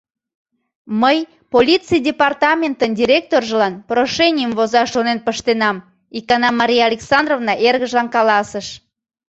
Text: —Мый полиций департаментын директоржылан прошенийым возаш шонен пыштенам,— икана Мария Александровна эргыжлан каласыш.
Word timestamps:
—Мый 1.01 1.17
полиций 1.53 1.99
департаментын 2.07 2.91
директоржылан 2.99 3.73
прошенийым 3.89 4.51
возаш 4.59 4.87
шонен 4.93 5.19
пыштенам,— 5.25 5.77
икана 6.17 6.49
Мария 6.59 6.83
Александровна 6.89 7.53
эргыжлан 7.67 8.07
каласыш. 8.15 8.67